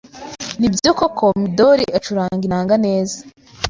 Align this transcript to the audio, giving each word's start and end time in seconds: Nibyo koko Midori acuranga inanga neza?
Nibyo 0.59 0.89
koko 0.99 1.25
Midori 1.41 1.85
acuranga 1.97 2.43
inanga 2.47 2.75
neza? 2.85 3.17